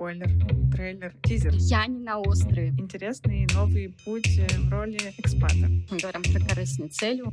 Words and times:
спойлер, 0.00 0.30
трейлер, 0.72 1.12
тизер. 1.22 1.52
Я 1.56 1.86
не 1.86 1.98
на 1.98 2.20
острове. 2.20 2.68
Интересный 2.68 3.46
новый 3.54 3.94
путь 4.02 4.38
э, 4.38 4.46
в 4.58 4.70
роли 4.70 4.98
экспата. 5.18 5.68
Мы 5.90 5.98
говорим 5.98 6.22
про 6.22 6.40
корыстную 6.40 6.88
целью. 6.88 7.30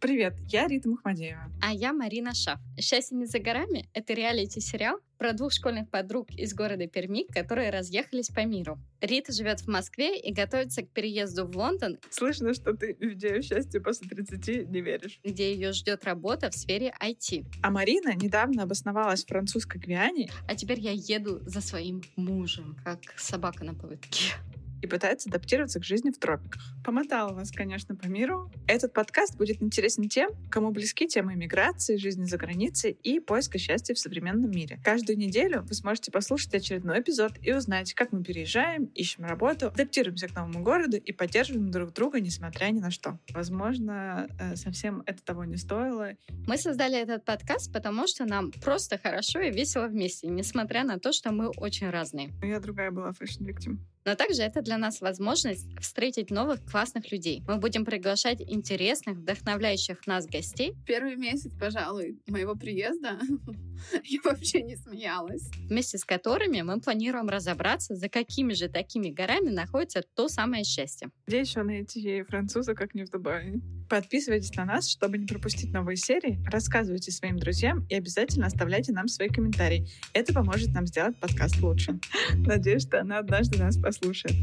Привет, 0.00 0.34
я 0.48 0.66
Рита 0.66 0.88
Мухмадеева. 0.88 1.50
А 1.62 1.72
я 1.72 1.92
Марина 1.92 2.34
Шаф. 2.34 2.58
«Счастье 2.78 3.16
не 3.16 3.26
за 3.26 3.38
горами»— 3.38 3.88
это 3.94 4.12
реалити-сериал 4.12 4.98
про 5.18 5.32
двух 5.32 5.52
школьных 5.52 5.88
подруг 5.88 6.30
из 6.30 6.52
города 6.54 6.86
Перми, 6.86 7.24
которые 7.32 7.70
разъехались 7.70 8.28
по 8.28 8.44
миру. 8.44 8.78
Рита 9.00 9.32
живет 9.32 9.60
в 9.60 9.68
Москве 9.68 10.18
и 10.18 10.32
готовится 10.32 10.82
к 10.82 10.90
переезду 10.90 11.46
в 11.46 11.56
Лондон. 11.56 11.98
Слышно, 12.10 12.52
что 12.52 12.74
ты 12.74 12.94
в 12.94 13.02
идею 13.14 13.42
счастья 13.42 13.80
после 13.80 14.08
30 14.08 14.68
не 14.68 14.80
веришь. 14.82 15.20
Где 15.24 15.54
ее 15.54 15.72
ждет 15.72 16.04
работа 16.04 16.50
в 16.50 16.54
сфере 16.54 16.92
IT. 17.00 17.46
А 17.62 17.70
Марина 17.70 18.14
недавно 18.14 18.64
обосновалась 18.64 19.24
в 19.24 19.28
французской 19.28 19.78
Гвиане. 19.78 20.30
А 20.46 20.54
теперь 20.54 20.80
я 20.80 20.92
еду 20.92 21.40
за 21.46 21.60
своим 21.60 22.02
мужем, 22.16 22.76
как 22.84 23.00
собака 23.16 23.64
на 23.64 23.74
поводке 23.74 24.34
и 24.82 24.86
пытается 24.86 25.28
адаптироваться 25.28 25.80
к 25.80 25.84
жизни 25.84 26.10
в 26.10 26.18
тропиках. 26.18 26.62
Помотала 26.84 27.32
вас, 27.32 27.50
конечно, 27.50 27.96
по 27.96 28.06
миру. 28.06 28.50
Этот 28.66 28.92
подкаст 28.92 29.36
будет 29.36 29.62
интересен 29.62 30.08
тем, 30.08 30.30
кому 30.50 30.70
близки 30.70 31.06
темы 31.06 31.34
иммиграции, 31.34 31.96
жизни 31.96 32.24
за 32.24 32.36
границей 32.36 32.92
и 32.92 33.20
поиска 33.20 33.58
счастья 33.58 33.94
в 33.94 33.98
современном 33.98 34.50
мире. 34.50 34.78
Каждую 34.84 35.18
неделю 35.18 35.62
вы 35.62 35.74
сможете 35.74 36.10
послушать 36.10 36.54
очередной 36.54 37.00
эпизод 37.00 37.32
и 37.42 37.52
узнать, 37.52 37.94
как 37.94 38.12
мы 38.12 38.22
переезжаем, 38.22 38.86
ищем 38.94 39.24
работу, 39.24 39.68
адаптируемся 39.68 40.28
к 40.28 40.34
новому 40.34 40.62
городу 40.62 40.96
и 40.96 41.12
поддерживаем 41.12 41.70
друг 41.70 41.92
друга, 41.92 42.20
несмотря 42.20 42.66
ни 42.66 42.80
на 42.80 42.90
что. 42.90 43.18
Возможно, 43.30 44.28
э, 44.38 44.56
совсем 44.56 45.02
это 45.06 45.22
того 45.24 45.44
не 45.44 45.56
стоило. 45.56 46.10
Мы 46.46 46.56
создали 46.58 47.00
этот 47.00 47.24
подкаст, 47.24 47.72
потому 47.72 48.06
что 48.06 48.24
нам 48.26 48.52
просто 48.52 48.98
хорошо 48.98 49.40
и 49.40 49.50
весело 49.50 49.86
вместе, 49.86 50.28
несмотря 50.28 50.84
на 50.84 50.98
то, 50.98 51.12
что 51.12 51.32
мы 51.32 51.48
очень 51.48 51.90
разные. 51.90 52.32
Я 52.42 52.60
другая 52.60 52.90
была 52.90 53.10
victim. 53.10 53.78
Но 54.04 54.14
также 54.14 54.42
это 54.42 54.60
для 54.60 54.76
нас 54.76 55.00
возможность 55.00 55.66
встретить 55.80 56.30
новых 56.30 56.62
классных 56.64 57.10
людей. 57.10 57.42
Мы 57.48 57.56
будем 57.56 57.86
приглашать 57.86 58.42
интересных, 58.42 59.16
вдохновляющих 59.16 60.06
нас 60.06 60.26
гостей. 60.26 60.74
Первый 60.86 61.16
месяц, 61.16 61.52
пожалуй, 61.58 62.20
моего 62.26 62.54
приезда 62.54 63.18
я 64.04 64.20
вообще 64.22 64.60
не 64.62 64.76
смеялась. 64.76 65.48
Вместе 65.70 65.96
с 65.96 66.04
которыми 66.04 66.60
мы 66.60 66.80
планируем 66.80 67.28
разобраться, 67.28 67.94
за 67.94 68.10
какими 68.10 68.52
же 68.52 68.68
такими 68.68 69.08
горами 69.08 69.48
находится 69.48 70.02
то 70.14 70.28
самое 70.28 70.64
счастье. 70.64 71.08
Где 71.26 71.40
еще 71.40 71.62
найти 71.62 72.22
француза, 72.24 72.74
как 72.74 72.94
не 72.94 73.04
в 73.04 73.10
Дубае? 73.10 73.60
Подписывайтесь 73.88 74.54
на 74.54 74.64
нас, 74.64 74.88
чтобы 74.88 75.18
не 75.18 75.26
пропустить 75.26 75.72
новые 75.72 75.96
серии, 75.96 76.42
рассказывайте 76.50 77.10
своим 77.10 77.38
друзьям 77.38 77.86
и 77.88 77.94
обязательно 77.94 78.46
оставляйте 78.46 78.92
нам 78.92 79.08
свои 79.08 79.28
комментарии. 79.28 79.86
Это 80.12 80.32
поможет 80.34 80.74
нам 80.74 80.86
сделать 80.86 81.16
подкаст 81.18 81.60
лучше. 81.62 81.98
Надеюсь, 82.34 82.82
что 82.82 83.00
она 83.00 83.18
однажды 83.18 83.58
нас 83.58 83.76
послушает 83.76 83.93
слушает. 83.94 84.36